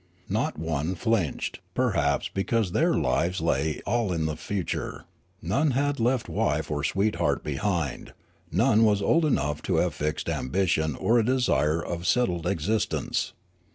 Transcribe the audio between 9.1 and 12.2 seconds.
enough to have fixed ambition or a desire of